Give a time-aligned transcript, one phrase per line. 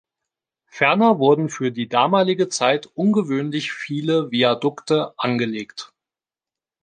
[0.65, 5.93] Ferner wurden für die damalige Zeit ungewöhnlich viele Viadukte angelegt.